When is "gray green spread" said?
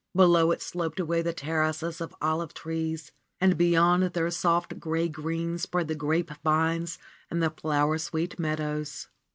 4.79-5.87